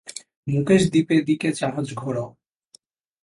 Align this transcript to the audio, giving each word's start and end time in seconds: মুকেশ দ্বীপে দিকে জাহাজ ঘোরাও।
মুকেশ 0.47 0.81
দ্বীপে 0.91 1.17
দিকে 1.21 1.47
জাহাজ 1.51 1.87
ঘোরাও। 1.93 2.29